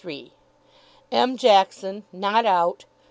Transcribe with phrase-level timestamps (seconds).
[0.01, 0.31] 33
[1.11, 1.37] M.
[1.37, 2.85] Jackson, not out........................